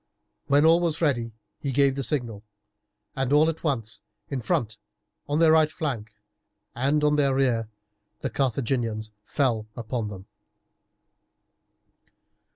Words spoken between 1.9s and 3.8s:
the signal, and at